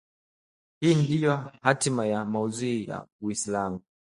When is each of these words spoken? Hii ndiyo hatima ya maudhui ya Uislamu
Hii 0.79 0.95
ndiyo 0.95 1.51
hatima 1.61 2.05
ya 2.05 2.25
maudhui 2.25 2.85
ya 2.87 3.07
Uislamu 3.21 3.81